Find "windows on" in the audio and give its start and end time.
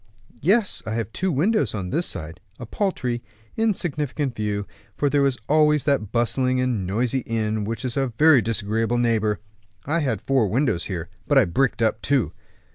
1.31-1.91